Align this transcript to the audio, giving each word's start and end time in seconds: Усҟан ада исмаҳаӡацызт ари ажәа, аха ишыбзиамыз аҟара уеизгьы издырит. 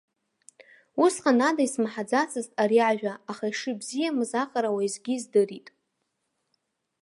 Усҟан 1.03 1.39
ада 1.49 1.63
исмаҳаӡацызт 1.65 2.51
ари 2.61 2.79
ажәа, 2.89 3.13
аха 3.31 3.45
ишыбзиамыз 3.51 4.31
аҟара 4.43 4.69
уеизгьы 4.75 5.13
издырит. 5.17 5.67